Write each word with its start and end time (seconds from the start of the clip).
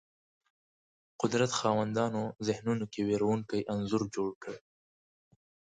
قدرت 1.21 1.51
خاوندانو 1.59 2.23
ذهنونو 2.47 2.85
کې 2.93 3.01
وېرونکی 3.07 3.59
انځور 3.73 4.01
جوړ 4.15 4.29
کړ 4.43 4.55